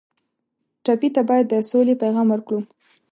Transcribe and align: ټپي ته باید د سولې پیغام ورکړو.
ټپي 0.83 1.09
ته 1.15 1.21
باید 1.29 1.45
د 1.49 1.53
سولې 1.69 1.95
پیغام 2.03 2.27
ورکړو. 2.31 2.59